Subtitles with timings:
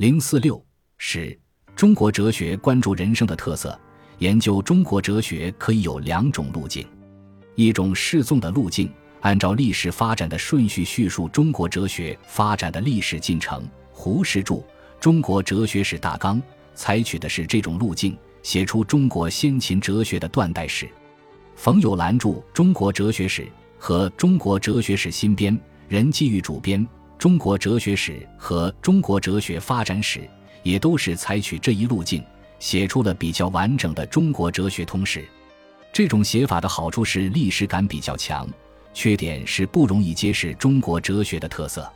[0.00, 0.58] 零四六
[0.96, 1.38] 是
[1.76, 3.78] 中国哲学关注人生的特色。
[4.20, 6.86] 研究中国哲学可以有两种路径，
[7.54, 8.90] 一种示纵的路径，
[9.20, 13.62] 按照历史发展的顺序叙述中国哲学发展的历史进程。
[13.92, 14.54] 胡适著
[14.98, 16.40] 《中国哲学史大纲》
[16.74, 20.88] 采取的是这种路径，写出中国先秦哲学的断代史。
[21.56, 23.42] 冯友兰著《中国哲学史》
[23.76, 25.54] 和《中国哲学史新编》，
[25.88, 26.80] 任继玉主编
[27.20, 30.20] 《中国哲学史》和《中国哲学发展史》，
[30.62, 32.24] 也都是采取这一路径。
[32.58, 35.22] 写出了比较完整的中国哲学通史。
[35.92, 38.48] 这种写法的好处是历史感比较强，
[38.94, 41.86] 缺点是不容易揭示中国哲学的特色。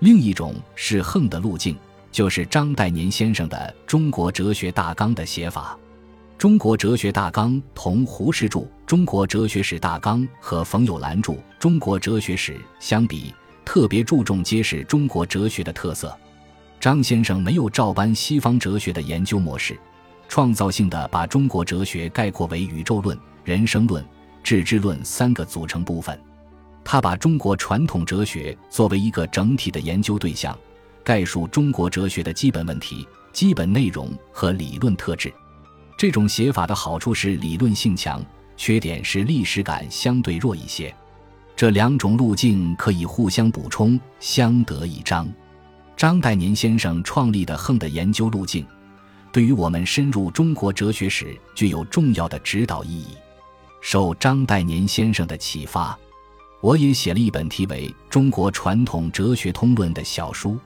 [0.00, 1.76] 另一种是横的路径，
[2.10, 5.78] 就是张岱年先生的《中国哲学大纲》的写法。
[6.36, 13.32] 《中国哲学大纲》同胡适著《中国哲学史大纲》和冯友兰著《中国哲学史》相比，
[13.66, 16.16] 特别注重揭示中国哲学的特色。
[16.80, 19.78] 张先生没有照搬西方哲学的研究模式。
[20.28, 24.04] 创造性的把中国哲学概括为宇宙论、人生论、
[24.42, 26.18] 智知论三个组成部分。
[26.82, 30.56] 他把中国传统哲学作为一个整体的研究对象，
[31.04, 35.32] 概述中国哲学的基本问题、基本内容和理论特质。
[35.96, 38.24] 这种写法的好处是理论性强，
[38.56, 40.94] 缺点是历史感相对弱一些。
[41.56, 45.26] 这两种路径可以互相补充，相得益彰。
[45.96, 48.66] 张岱年先生创立的横的研究路径。
[49.32, 53.08] 对于我们深入中国哲学史具有重要的指导意义。
[53.80, 55.98] 受张岱年先生的启发，
[56.60, 60.58] 我也写了一本题为《中国传统哲学通论》的小书。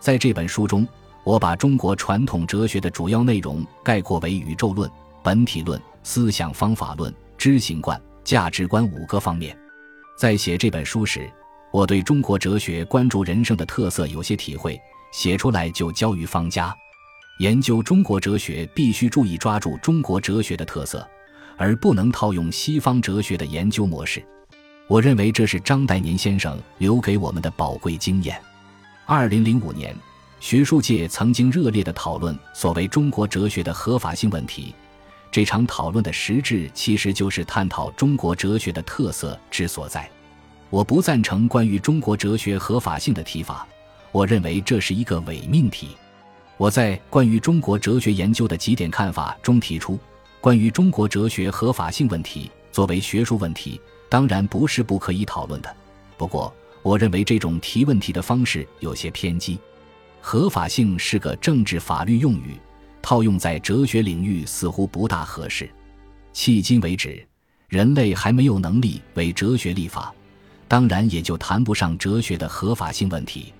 [0.00, 0.86] 在这本书中，
[1.22, 4.90] 我把中国传统哲学的主要内容概括为宇宙论、
[5.22, 9.56] 本体论、思想方法论、知行观、价值观五个方面。
[10.16, 11.28] 在写这本书时，
[11.72, 14.80] 我对中国哲学关注人生的特色有些体会，
[15.12, 16.74] 写出来就交于方家。
[17.40, 21.06] 研究中国哲学必须注意抓住中国哲学的特色，
[21.56, 24.24] 而不能套用西方哲学的研究模式。
[24.86, 28.40] 我认为这是张岱年先生留给我们的宝贵经验。
[29.06, 29.96] 二零零五年，
[30.38, 34.72] 学术界曾经热烈地讨论所谓中国哲学的合法性问题。
[35.34, 40.08] 这场讨论的实质其实就是探讨中国哲学的特色之所在。
[40.70, 43.66] 我不赞成关于中国哲学合法性的提法，
[44.12, 45.88] 我认为这是一个伪命题。
[46.56, 49.98] 我在关于中国哲学研究的几点看法中提出，
[50.40, 55.76] 关于中国哲学合法性问题作为学术问题，当然不是不可以讨论的。
[56.16, 59.58] 不过，我认为这种提问题的方式有些偏激。
[60.20, 62.56] 合法性是个政治法律用语，
[63.04, 65.68] 套用在哲学领域似乎不大合适。
[66.32, 67.22] 迄今为止，
[67.68, 70.10] 人类还没有能力为哲学立法，
[70.66, 73.52] 当然也就谈不上哲学的合法性问题。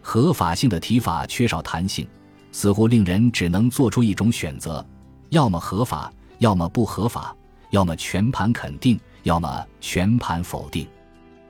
[0.00, 2.06] 合法性的提法缺少弹性。
[2.52, 4.86] 似乎令人只能做出一种选择：
[5.30, 7.34] 要么合法，要么不合法；
[7.70, 10.86] 要么全盘肯定，要么全盘否定。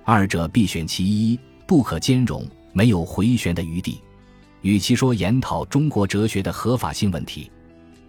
[0.03, 4.01] 二者必选其一，不可兼容，没有回旋的余地。
[4.65, 7.51] 与其说研讨中国哲学的合法性问题，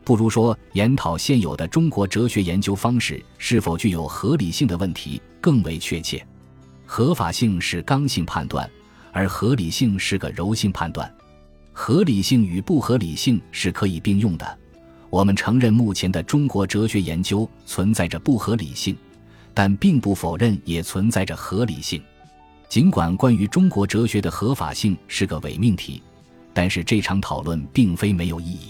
[0.06, 6.26] 不如说研讨现有的中国哲学研究方式是否具有合理性的问题更为确切。
[6.86, 8.70] 合法性是刚性判断，
[9.12, 11.14] 而合理性是个柔性判断。
[11.74, 14.58] 合理性与不合理性是可以并用的。
[15.10, 18.96] 我们承认目前的中国哲学研究存在着不合理性，
[19.54, 22.02] 但并不否认也存在着合理性。
[22.70, 26.02] 尽管关于中国哲学的合法性是个伪命题，
[26.56, 28.70] 但是这场讨论并非没有意义。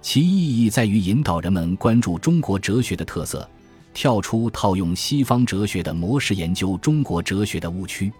[0.00, 3.46] 其意义在于引导人们关注中国哲学的特色，
[3.92, 8.10] 跳出套用西方哲学的模式研究中国哲学的误区。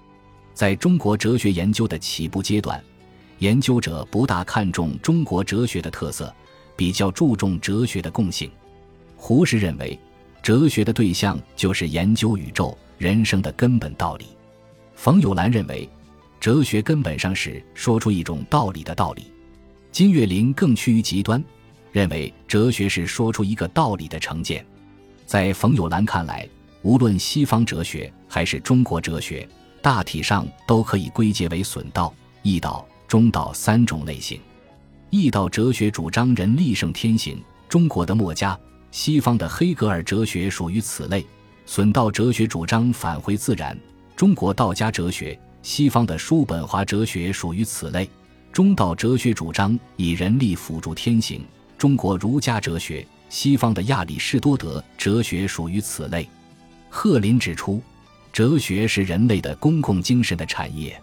[0.53, 2.82] 在中国哲学研究的起步阶段。
[3.38, 6.34] 研究者不大看重中国哲学的特色，
[6.75, 8.50] 比较注重哲学的共性。
[9.16, 9.97] 胡适认为，
[10.42, 14.26] 哲学的对象就是研究宇宙人生的根本道理。
[14.97, 15.88] 冯友兰认为，
[16.41, 19.32] 哲学根本上是说出一种道理的道理。
[19.91, 21.42] 金岳霖更趋于极端，
[21.92, 24.65] 认为哲学是说出一个道理的成见。
[25.27, 26.48] 在冯友兰看来，
[26.83, 29.48] 无论西方哲学还是中国哲学，
[29.83, 32.86] 大体上都可以归结为损道、义道。
[33.09, 34.39] 中道三种类型，
[35.09, 38.54] 易道哲学主张人力胜天行，中国的墨家；
[38.91, 41.24] 西方的黑格尔哲学属于此类。
[41.65, 43.74] 损道哲学主张返回自然，
[44.15, 48.09] 中国道家哲学；西方的叔本华哲学属于此类。
[48.53, 51.45] 中道哲学主张以人力辅助天行，
[51.77, 56.28] 中国儒家哲学；西方的亚里士多德哲学属于此类。
[56.89, 57.81] 贺林指出，
[58.33, 61.01] 哲学是人类的公共精神的产业。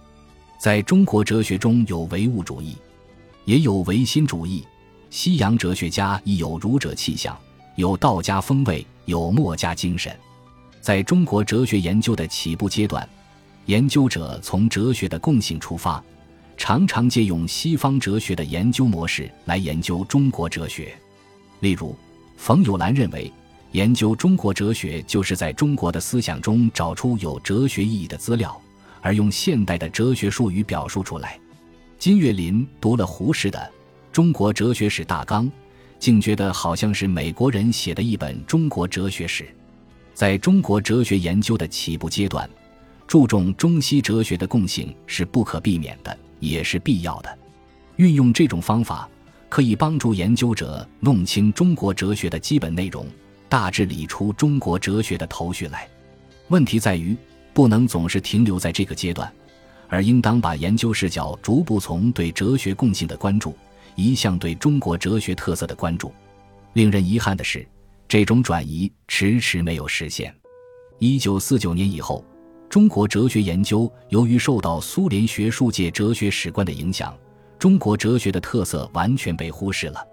[0.58, 2.76] 在中国哲学中有唯物主义，
[3.46, 4.66] 也有唯心主义。
[5.12, 7.38] 西洋哲学家亦有儒者气象，
[7.76, 10.14] 有道家风味，有墨家精神。
[10.82, 13.08] 在中国哲学研究的起步阶段，
[13.66, 16.04] 研究者从哲学的共性出发，
[16.56, 20.94] 常常借用西方哲学的研究模式来研究中国哲学。
[21.62, 21.96] 例如，
[22.38, 23.32] 冯友兰认为，
[23.72, 28.56] 研究中国哲学就是在中国的思想中找出有哲学意义的资料，
[29.02, 31.40] 而用现代的哲学术语表述出来。
[31.98, 33.58] 金岳霖读了胡适的
[34.12, 35.46] 《中国哲学史大纲》，
[35.98, 39.48] 竟觉得好像是美国人写的一本中国哲学史。
[40.14, 42.50] 在中国哲学研究的起步阶段，
[43.08, 47.38] 注重中西哲学的共性是不可避免的，也是必要的。
[47.98, 49.10] 运用这种方法。
[49.48, 53.08] 可以帮助研究者弄清中国哲学的基本内容，
[53.48, 55.88] 大致理出中国哲学的头绪来。
[56.50, 57.16] 问题在于，
[57.54, 59.32] 不能总是停留在这个阶段，
[59.88, 63.56] 而应当把研究视角逐步从对哲学共性的关注
[63.96, 66.12] 移向对中国哲学特色的关注。
[66.74, 67.66] 令人遗憾的是，
[68.10, 70.36] 这种转移迟迟没有实现。
[71.00, 72.26] 一九四九年以后，
[72.70, 77.16] 中国哲学研究由于受到苏联学术界哲学史观的影响。
[77.58, 80.06] 中国哲学的特色完全被忽视了，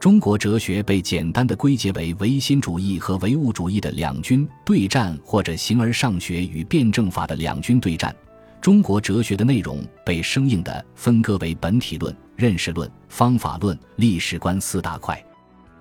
[0.00, 8.14] 中国哲学被简单的归结为唯心主义和唯物主义的两军对战，或者形而上学与辩证法的两军对战。
[8.60, 15.22] 中国哲学的内容被生硬地分割为本体论、认识论、方法论、历史观四大块。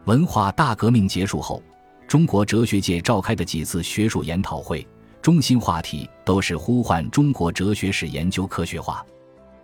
[0.06, 1.64] 文化大革命结束后，
[2.08, 4.86] 中国哲学界召开的几次学术研讨会，
[5.28, 9.06] 中心话题都是呼唤中国哲学史研究科学化。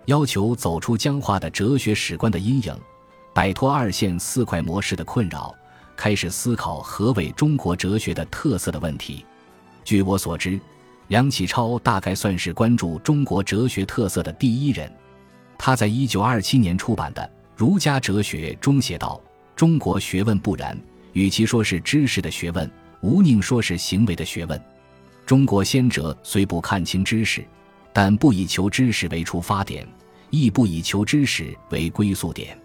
[0.07, 2.77] 要求走出僵化的哲学史观的阴影，
[3.33, 5.55] 摆脱二线四块模式的困扰，
[5.95, 9.25] 开始思考何为中国哲学的特色的问题。
[9.85, 10.59] 据我所知，
[11.07, 14.91] 梁启超大概算是关注中国哲学特色的第一人。
[15.57, 17.21] 他在一九二七年出版的
[17.55, 19.17] 《儒家哲学》中写道
[19.55, 20.77] ：“中国学问不然，
[21.13, 22.69] 与其说是知识的学问，
[22.99, 24.61] 无宁说是行为的学问。
[25.25, 27.45] 中国先哲虽不看清知识。”
[27.95, 29.87] 但不以求知识为出发点，
[30.31, 32.59] 亦不以求知识为归宿点。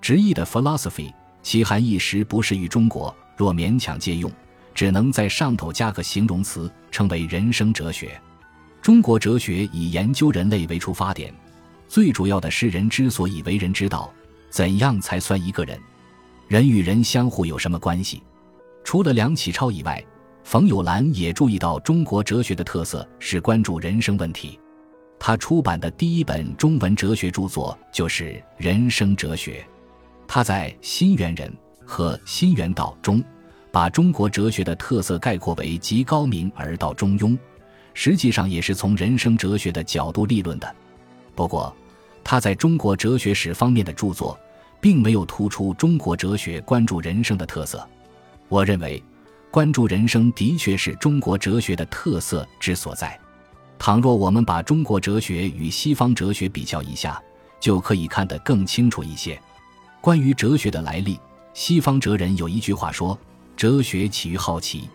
[0.00, 1.12] 直译的 philosophy，
[1.42, 3.14] 其含义实不适于中国。
[3.36, 4.32] 若勉强借用，
[4.74, 8.18] 只能在上头加个形容词，称为人生哲学。
[8.80, 11.34] 中国哲学以研究人类为出发点，
[11.86, 14.10] 最主要的是人之所以为人之道，
[14.48, 15.78] 怎样才算一个人？
[16.48, 18.22] 人与人相互有什么关系？
[18.84, 20.02] 除了梁启超以外，
[20.44, 24.58] 冯友兰也注意到中国哲学的特色是关注人生问题。
[25.18, 29.60] 他出版的第一本中文哲学著作就是《人生哲学》。
[30.26, 31.48] 他在《新猿人》
[31.86, 33.22] 和《新猿道》中，
[33.70, 37.38] 把中国哲学的特色概括为极高明而道中庸，
[37.94, 40.74] 实际上也是从人生哲学的角度立论的。
[41.36, 41.74] 不过，
[42.24, 44.38] 他在中国哲学史方面的著作，
[44.80, 47.88] 并没有突出中国哲学关注人生的特色。
[48.48, 49.02] 我认为，
[49.52, 53.20] 关注人生的确是中国哲学的特色之所在。
[53.78, 57.22] 倘若我们把中国哲学与西方哲学比较一下，
[57.60, 59.38] 就可以看得更清楚一些。
[60.00, 61.20] 关于哲学的来历，
[61.52, 63.18] 西方哲人有一句话说
[63.54, 64.88] ：“哲学起于好奇。”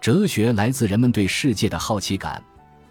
[0.00, 2.40] 哲学来自人们对世界的好奇感，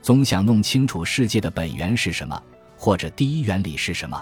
[0.02, 2.44] 总想弄清楚世界的本源是什么，
[2.76, 4.22] 或者第一原理是什么。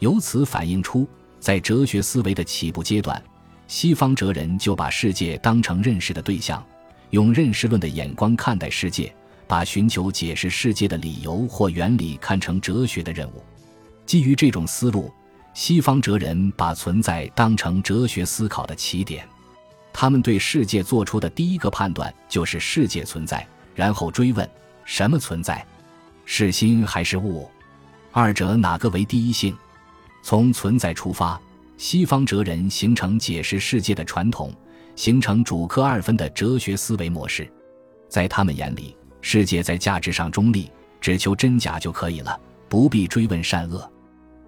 [0.00, 1.06] 由此反映出，
[1.38, 3.22] 在哲学思维的起步阶段，
[3.68, 6.64] 西方哲人就把世界当成认识的对象，
[7.10, 9.14] 用认识论的眼光看待世界。
[9.46, 13.42] 把寻求解释世界的理由或原理看成哲学的任务，
[14.04, 15.10] 基于这种思路，
[15.54, 19.26] 西方哲人把存在当成哲学思考的起点。
[19.90, 24.46] 他们对世界做出的第一个判断就是世界存在，然后追问：
[24.84, 25.66] 什么存在？
[26.26, 27.50] 是心还是物？
[28.12, 29.56] 二者哪个为第一性？
[30.22, 31.40] 从存在出发，
[31.78, 34.52] 西方哲人形成解释世界的传统，
[34.94, 37.50] 形成主客二分的哲学思维模式。
[38.10, 38.94] 在他们眼里。
[39.20, 40.70] 世界在价值上中立，
[41.00, 43.92] 只求真假就可以了，不必追问善恶。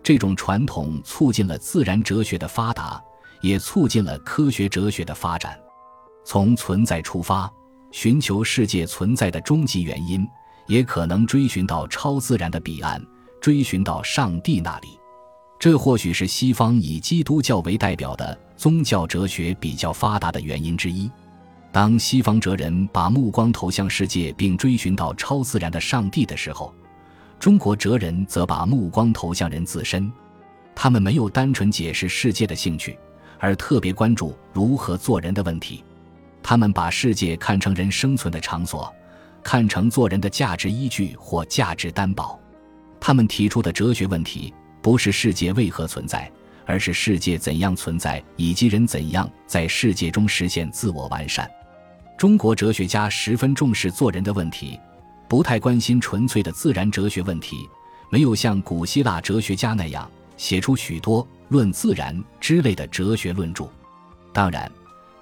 [0.01, 3.03] 这种传统促进了自然哲学的发达，
[3.41, 5.59] 也促进了科学哲学的发展。
[6.25, 7.53] 从存在出发，
[7.91, 10.25] 寻求世界存在的终极原因，
[10.69, 13.05] 也可能追寻到超自然的彼岸，
[13.41, 15.00] 追寻到上帝那里。
[15.61, 21.09] 这或许是西方以基督教为代表的宗教哲学比较发达的原因之一。
[21.71, 26.75] 当西方哲人把目光投向世界，并追寻到超自然的上帝的时候，
[27.39, 30.11] 中国哲人则把目光投向人自身。
[30.75, 32.99] 他们没有单纯解释世界的兴趣，
[33.39, 35.85] 而特别关注如何做人的问题。
[36.43, 38.91] 他们把世界看成人生存的场所，
[39.43, 42.41] 看成做人的价值依据或价值担保。
[42.99, 46.31] 他们提出的哲学问题，不是世界为何存在，
[46.65, 51.51] 而是世界怎样存在，以及人怎样在世界中实现自我完善。
[52.17, 54.79] 中国哲学家十分重视做人的问题，
[55.29, 57.69] 不太关心纯粹的自然哲学问题，
[58.11, 63.69] 没有像古希腊哲学家那样写出许多论自然之类的哲学论著。
[64.33, 64.71] 当然，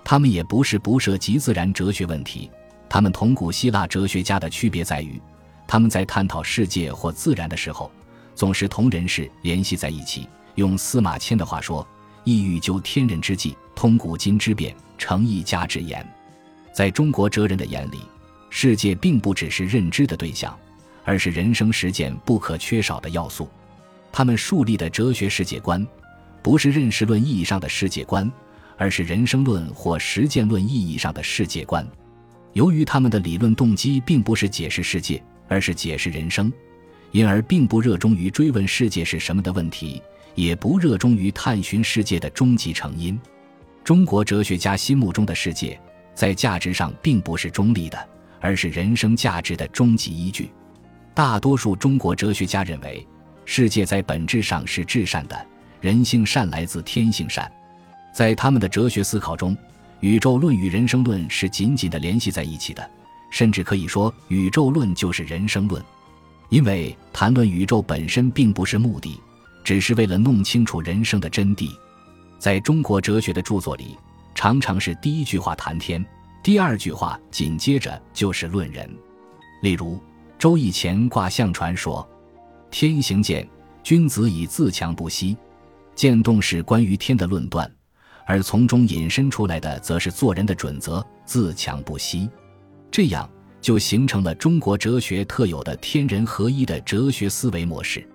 [0.05, 2.51] 他们也不是不涉及自然哲学问题。
[2.89, 5.21] 他们同古希腊哲学家的区别在于，
[5.67, 7.91] 他们在探讨世界或自然的时候，
[8.39, 10.29] 总是同人事联系在一起。
[10.55, 11.85] 用司马迁的话说
[12.23, 16.09] ：“意欲究天人之际，通古今之变，成一家之言。”
[16.73, 17.99] 在中国哲人的眼里，
[18.49, 20.57] 世界并不只是认知的对象，
[21.03, 23.49] 而是人生实践不可缺少的要素。
[24.13, 25.85] 他们树立的哲学世界观，
[26.41, 28.31] 不是认识论意义上的世界观，
[28.77, 31.85] 而是人生论或实践论意义上的世界观。
[32.53, 36.53] 由于他们的理论动机并不是解释世界，而是解释人生，
[37.11, 40.03] 因而并不热衷于追问世界是什么的问题，
[40.35, 43.19] 也不热衷于探寻世界的终极成因。
[43.85, 45.79] 中国哲学家心目中的世界，
[46.15, 48.09] 在价值上并不是中立的，
[48.41, 50.51] 而是人生价值的终极依据。
[51.15, 53.07] 大多数中国哲学家认为，
[53.45, 55.47] 世界在本质上是至善的，
[55.81, 57.51] 人性善来自天性善。
[58.13, 59.57] 在他们的哲学思考中。
[60.01, 62.89] 宇宙论与人生论是紧紧地联系在一起的，
[63.31, 65.83] 甚至可以说，宇宙论就是人生论。
[66.49, 69.21] 因为谈论宇宙本身并不是目的，
[69.63, 71.71] 只是为了弄清楚人生的真谛。
[72.39, 73.97] 在中国哲学的著作里，
[74.35, 76.05] 常常是第一句话谈天，
[76.43, 78.89] 第二句话紧接着就是论人。
[79.61, 79.95] 例如
[80.39, 82.09] 《周易》乾卦象传说
[82.71, 83.47] ：“天行健，
[83.83, 85.37] 君子以自强不息。”
[85.95, 87.69] 渐动是关于天的论断。
[88.25, 92.31] 而从中引申出来的，则是做人的准则：自强不息。
[92.91, 93.29] 这样
[93.61, 98.07] 就形成了中国哲学特有的天人合一的哲学思维模式。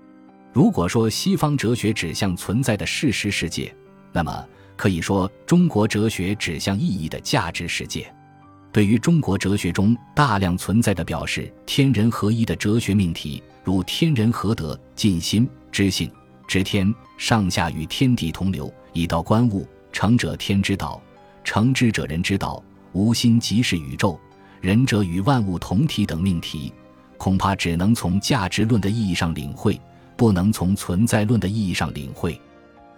[0.52, 3.74] 如果说西方哲学指向存在的事实世界，
[4.12, 8.14] 那么可以说中国哲学指向意义的价值世界。
[8.72, 16.12] 对于中国哲学中大量存在的表示天人合一的哲学命题，如天人合德、尽心、知性、
[16.48, 19.68] 知天、上下与天地同流、以道观物。
[19.92, 21.00] 成者天之道，
[21.44, 22.64] 成之者人之道。
[22.94, 24.20] 无心即是宇宙，
[24.64, 26.72] 仁者与万物同体等命题，
[27.18, 29.78] 恐怕只能从价值论的意义上领会，
[30.16, 32.40] 不能从存在论的意义上领会。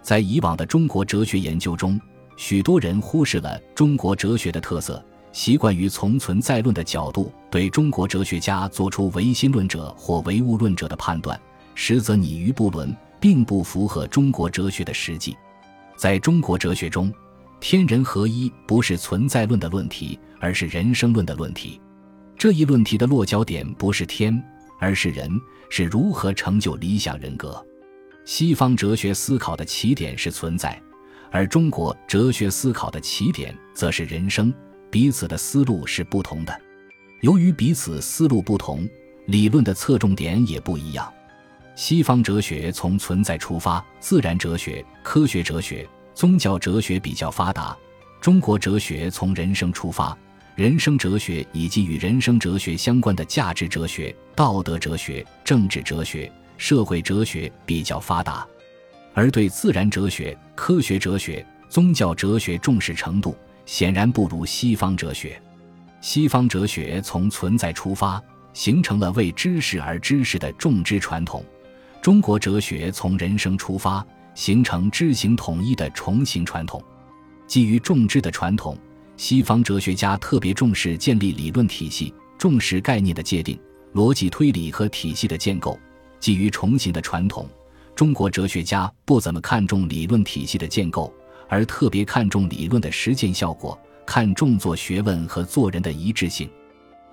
[0.00, 2.00] 在以往的中国哲学研究中，
[2.36, 11.36] 许多人忽视了中国哲学的特色，习惯于从存在论的角度对中国哲学家做出唯心论者或唯物论者的判断，
[11.74, 15.36] 实则拟于不伦，并不符合中国哲学的实际。
[15.96, 17.12] 在中国哲学中，
[17.60, 21.80] 天人合一不是存在论的论题，而是人生论的论题。
[22.36, 24.40] 这一论题的落脚点不是天，
[24.78, 25.30] 而是人，
[25.70, 27.64] 是如何成就理想人格。
[28.24, 30.80] 西方哲学思考的起点是存在，
[31.30, 34.52] 而中国哲学思考的起点则是人生，
[34.90, 36.60] 彼此的思路是不同的。
[37.22, 38.86] 由于彼此思路不同，
[39.26, 41.10] 理论的侧重点也不一样。
[41.74, 47.76] 西方哲学从存在出发，自然哲学、科学哲学、宗教哲学比较发达；
[48.22, 50.16] 中国哲学从人生出发，
[50.54, 58.46] 人生哲学以及与人生哲学相关的价值哲学、道德哲学、政治哲学、社会哲学比较发达。
[59.12, 65.38] 而对自然哲学、科学哲学、宗教哲学重视程度显然不如西方哲学。
[66.00, 68.22] 西方哲学从存在出发，
[68.54, 71.44] 形成了为知识而知识的重知传统。
[72.00, 76.80] 中国哲学从人生出发，形成知行统一的重行传统。
[77.48, 78.78] 基于重知的传统，
[79.16, 83.58] 西方哲学家特别重视建立理论体系，重视概念的界定、
[83.94, 85.76] 逻辑推理和体系的建构。
[86.20, 87.48] 基于重行的传统，
[87.94, 91.12] 中国哲学家不怎么看重理论体系的建构，
[91.48, 96.48] 而特别看重理论的实践效果，看重做学问和做人的一致性。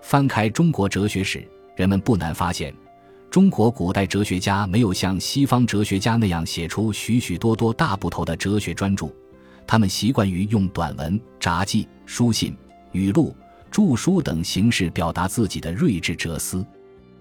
[0.01, 2.73] 翻开中国哲学史，人们不难发现。
[3.33, 9.07] 中国古代哲学家没有像西方哲学家那样写出许许多多大部头的哲学专著，
[9.65, 12.55] 他们习惯于用短文、札记、书信、
[12.91, 13.35] 语录、
[13.71, 16.63] 著书等形式表达自己的睿智哲思。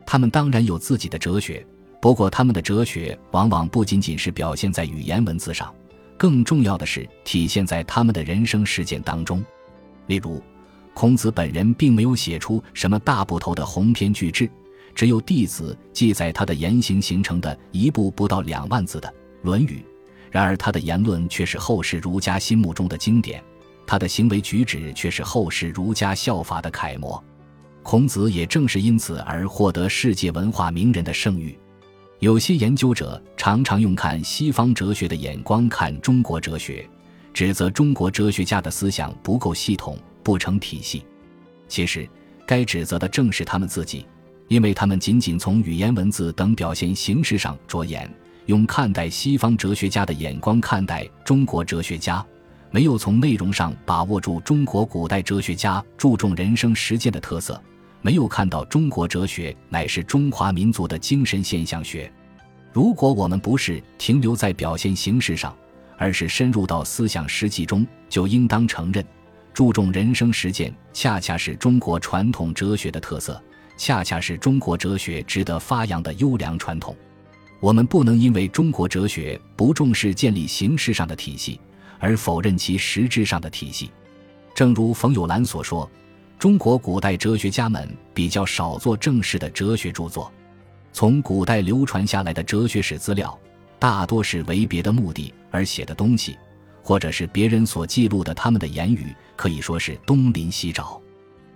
[0.04, 1.66] 他们当然有自己的哲学，
[1.98, 5.74] 不过他们的哲学往往不仅仅是表现在语言文字上，
[6.18, 9.42] 更重要的是体现在他们的人生实践当中。
[10.08, 10.42] 例如，
[10.92, 14.46] 孔子本人并没有写出什么大部头的鸿篇巨制。
[14.94, 19.08] 只有弟子记载他的言行形成的一部不到两万字的
[19.42, 19.84] 《论语》，
[20.30, 23.42] 然而他的言论却是后世儒家心目中的经典，
[23.86, 27.22] 他的行为举止却是后世儒家效法的楷模。
[27.82, 31.58] 孔子也正是因此而获得世界文化名人的盛誉。
[32.20, 36.88] 有些研究者常常用看西方哲学的眼光看中国哲学，
[37.34, 41.04] 指责中国哲学家的思想不够系统、不成体系。
[41.66, 42.08] 其实，
[42.46, 44.06] 该指责的正是他们自己，
[44.52, 48.06] 因为他们仅仅从语言文字等表现形式上着眼，
[48.44, 52.22] 用看待西方哲学家的眼光看待中国哲学家，
[52.70, 57.58] 没有从内容上把握住中国古代哲学家注重人生实践的特色。
[58.02, 62.12] 没有看到中国哲学乃是中华民族的精神现象学。
[62.74, 65.56] 如果我们不是停留在表现形式上，
[65.96, 69.02] 而是深入到思想实际中，就应当承认，
[69.54, 73.42] 注重人生实践恰恰是中国传统哲学的特色，
[73.84, 76.96] 恰恰是中国哲学值得发扬的优良传统。
[77.58, 81.60] 我们不能因为中国哲学不重视建立形式上的体系，
[81.98, 83.90] 而否认其实质上的体系。
[84.54, 85.90] 正如冯友兰所说。
[86.38, 90.32] 中国古代哲学家们比较少做正式的哲学著作，
[90.92, 93.36] 从古代流传下来的哲学史资料，
[93.80, 96.38] 大多是为别的目的而写的东西，
[96.84, 101.02] 或者是别人所记录的他们的言语，可以说是东临西找。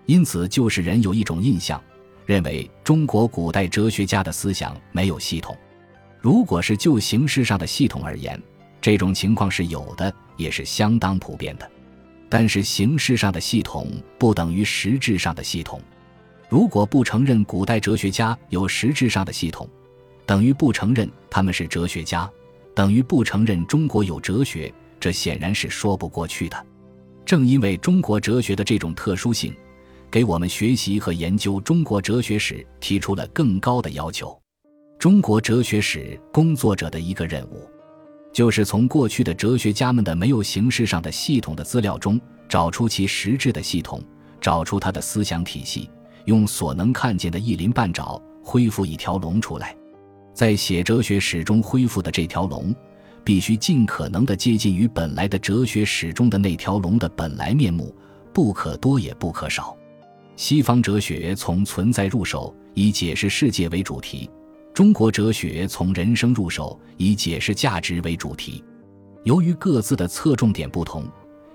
[0.06, 1.80] 因此，就使人有一种印象，
[2.26, 5.56] 认为中国古代哲学家的思想没有系统。
[6.20, 8.40] 如果是就形式上的系统而言，
[8.80, 11.70] 这种情况是有的，也是相当普遍的。
[12.28, 15.80] 但是形式上的系统不等于实质上的系统。
[16.48, 19.68] 如果不承认古代哲学家有实质上的系统，
[20.24, 22.28] 等于不承认他们是哲学家，
[22.74, 26.66] 等于不承认中国有哲学，这显然是说不过去的。
[27.24, 29.54] 正因为中国哲学的这种特殊性，
[30.16, 34.34] 给我们学习和研究中国哲学史提出了更高的要求。
[34.98, 37.68] 中国哲学史工作者的一个任务。
[38.32, 42.18] 就是从过去的哲学家们的没有形式上的系统的资料中
[42.48, 44.02] 找出其实质的系统，
[44.40, 45.90] 找出他的思想体系，
[46.24, 49.76] 用所能看见的一鳞半爪恢复一条龙出来。
[50.32, 52.74] 在写哲学史中恢复的这条龙，
[53.22, 57.94] 必须尽可能的接近于本来的哲学史中的那条龙的本来面目，
[58.32, 59.75] 不可多也不可少。
[60.36, 64.30] 西方哲学从存在入手，以解释世界为主题。
[64.74, 68.62] 中国哲学从人生入手，以解释价值为主题。
[69.24, 71.04] 由于各自的侧重点不同，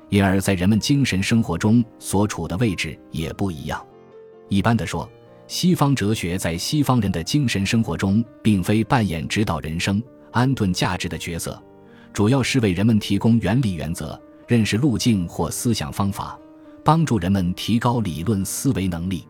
[0.10, 3.86] 因而，在人们精神生活中所处的位置也不一样。
[4.50, 5.08] 一般的说，
[5.46, 11.62] 西方哲学在西方人的精神生活中，并非扮演指导人生、安顿价值的角色，
[12.12, 16.38] 主要是为人们提供原理、原则、认识路径或思想方法，
[16.84, 19.28] 帮助人们提高理论思维能力。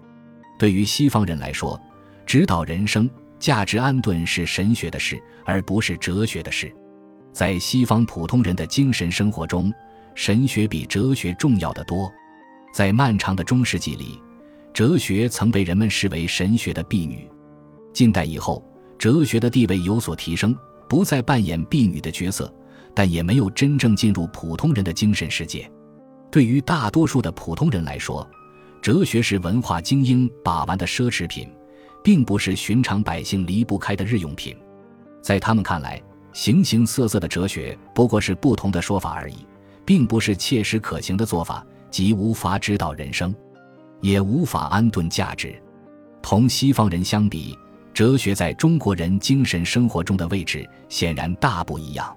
[0.60, 1.80] 对于西方人来说，
[2.26, 3.10] 指导人生。
[3.40, 6.72] 价值安顿是神学的事，而不是哲学的事。
[7.34, 9.74] 在西方普通人的精神生活中，
[10.14, 12.08] 神学比哲学重要的多。
[12.72, 14.22] 在漫长的中世纪里，
[14.72, 17.28] 哲学曾被人们视为神学的婢女。
[17.92, 18.64] 近代以后，
[19.00, 20.56] 哲学的地位有所提升，
[20.88, 22.54] 不再扮演婢女的角色，
[22.94, 25.68] 但也没有真正进入普通人的精神世界。
[26.32, 28.28] 对于大多数的普通人来说，
[28.82, 31.48] 哲学是文化精英把玩的奢侈品。
[32.04, 34.58] 并不是寻常百姓离不开的日用品，
[35.22, 36.02] 在他们看来，
[36.34, 39.46] 形形色色的哲学不过是不同的说法而已，
[39.86, 43.32] 并不是切实可行的做法，即无法指导人生，
[44.00, 45.54] 也无法安顿价值。
[46.22, 47.58] 同西方人相比，
[47.94, 52.16] 哲学在中国人精神生活中的位置显然大不一样。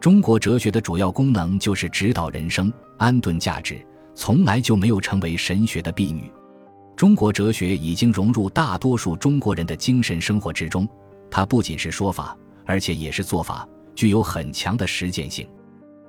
[0.00, 6.30] 中国哲学的主要功能就是指导人生、安顿价值，从来就没有成为神学的婢女。
[6.96, 10.88] 中国哲学已经融入大多数中国人的精神生活之中，
[11.30, 15.46] 它不仅是说法，而且也是做法，具有很强的实践性。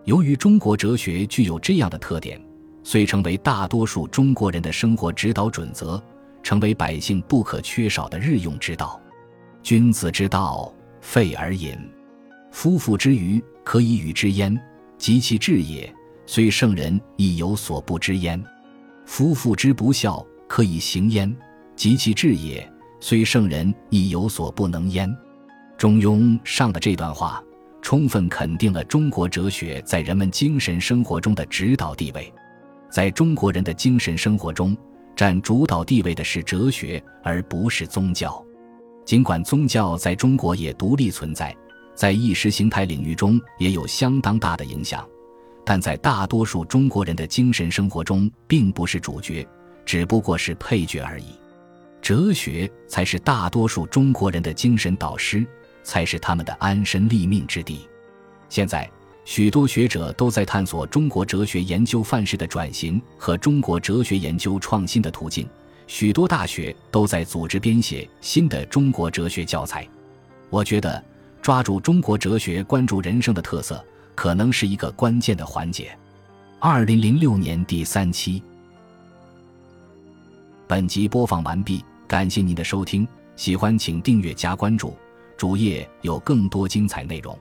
[0.04, 2.40] 由于中国哲学具有这样的特点，
[2.84, 6.00] 遂成为大多数中国人的生活指导准则，
[6.44, 9.02] 成为百姓不可缺少的日用之道。
[9.64, 10.72] 君子之道，
[11.02, 11.76] 废而隐；
[12.52, 14.56] 夫妇之愚，可以与之焉，
[15.00, 15.92] 及其智也，
[16.26, 18.42] 虽圣人亦有所不知焉。
[19.06, 20.26] 夫妇之不孝。
[20.48, 21.36] 可以行焉，
[21.76, 25.12] 及其志也，虽圣人亦有所不能焉。
[25.76, 27.44] 中庸上的这段话，
[27.82, 32.32] 充分肯定了中国哲学在人们精神生活中的指导地位。
[32.92, 34.78] 在中国人的精神生活中，
[35.16, 38.40] 占主导地位的是哲学，而不是宗教。
[39.04, 41.54] 尽管宗教在中国也独立存在，
[41.96, 45.04] 在意识形态领域中也有相当大的影响，
[45.66, 49.46] 但在大多数中国人的精神生活中，并不是主角。
[49.86, 51.26] 只不过是配角而已，
[52.02, 55.46] 哲学才是大多数中国人的精神导师，
[55.84, 57.88] 才是他们的安身立命之地。
[58.50, 58.90] 现在，
[59.26, 65.48] 许多学者都在探索中国哲学研究范式的转型和中国哲学研究创新的途径，
[65.86, 69.88] 许多大学都在组织编写新的中国哲学教材。
[70.50, 71.04] 我觉得
[71.44, 73.84] 抓住中国哲学关注人生的特色，
[74.16, 75.96] 可能是一个关键的环节。
[76.60, 78.42] 二零零六年第三期，
[80.68, 84.96] 本集播放完毕，感谢您的收听，喜欢请订阅加关注，
[85.38, 87.38] 主页有更多精彩内容。